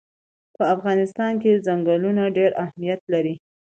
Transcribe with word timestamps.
په 0.55 0.63
افغانستان 0.75 1.33
کې 1.41 1.61
چنګلونه 1.65 2.23
ډېر 2.37 2.51
اهمیت 2.63 3.01
لري. 3.13 3.35